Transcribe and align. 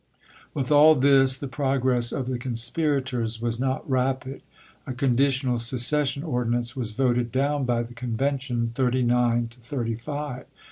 With 0.55 0.71
all 0.71 0.95
this 0.95 1.37
the 1.37 1.47
progress 1.47 2.11
of 2.11 2.25
the 2.25 2.39
con 2.39 2.53
spirators 2.55 3.39
was 3.39 3.59
not 3.59 3.87
rapid. 3.87 4.41
A 4.87 4.93
conditional 4.95 5.59
secession 5.59 6.23
ordinance 6.23 6.75
was 6.75 6.89
voted 6.89 7.31
down 7.31 7.65
by 7.65 7.83
the 7.83 7.93
convention, 7.93 8.71
thirty 8.73 9.03
nine 9.03 9.47
to 9.49 9.59
thirty 9.59 9.93
five. 9.93 10.47